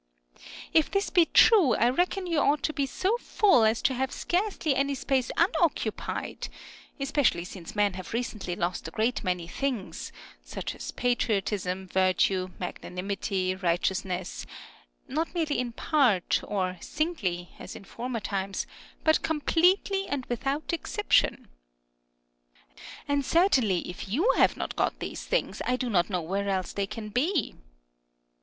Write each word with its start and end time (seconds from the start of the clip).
If 0.73 0.89
this 0.89 1.11
be 1.11 1.25
true, 1.27 1.75
I 1.75 1.87
reckon 1.91 2.25
you 2.25 2.39
ought 2.39 2.63
to 2.63 2.73
be 2.73 2.87
so 2.87 3.17
full 3.19 3.63
as 3.63 3.83
to 3.83 3.93
have 3.93 4.11
scarcely 4.11 4.75
any 4.75 4.95
space 4.95 5.29
unoccupied, 5.37 6.49
especially 6.99 7.43
since 7.45 7.75
men 7.75 7.93
have 7.93 8.11
recently 8.11 8.55
lost 8.55 8.87
a 8.87 8.89
great 8.89 9.23
many 9.23 9.47
things 9.47 10.11
(such 10.43 10.73
as 10.73 10.89
patriotism, 10.89 11.87
virtue, 11.87 12.49
magnanimity, 12.59 13.53
righteousness), 13.53 14.47
not 15.07 15.35
merely 15.35 15.59
in 15.59 15.71
part, 15.71 16.41
or 16.47 16.77
singly, 16.79 17.49
as 17.59 17.75
in 17.75 17.83
former 17.83 18.19
times, 18.19 18.65
but 19.03 19.21
completely, 19.21 20.07
and 20.07 20.25
without 20.25 20.73
exception. 20.73 21.47
And 23.07 23.23
certainly 23.23 23.87
if 23.87 24.09
you 24.09 24.33
have 24.35 24.57
not 24.57 24.75
got 24.75 24.97
these 24.97 25.23
things, 25.25 25.61
I 25.63 25.75
do 25.75 25.91
not 25.91 26.09
know 26.09 26.23
where 26.23 26.49
else 26.49 26.73
they 26.73 26.87
can 26.87 27.09
be. 27.09 27.53